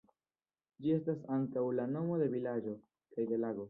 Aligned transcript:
Ĝi 0.85 0.95
estas 0.95 1.21
ankaŭ 1.37 1.67
la 1.81 1.87
nomo 1.95 2.21
de 2.25 2.33
vilaĝo 2.37 2.79
kaj 3.15 3.33
de 3.33 3.45
lago. 3.47 3.59